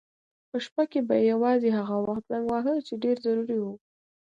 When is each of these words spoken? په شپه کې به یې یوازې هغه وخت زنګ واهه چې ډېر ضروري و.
په 0.49 0.57
شپه 0.65 0.83
کې 0.91 0.99
به 1.07 1.15
یې 1.19 1.25
یوازې 1.33 1.69
هغه 1.77 1.95
وخت 2.05 2.23
زنګ 2.31 2.45
واهه 2.47 2.75
چې 2.87 2.93
ډېر 3.03 3.15
ضروري 3.25 3.59
و. 3.61 3.65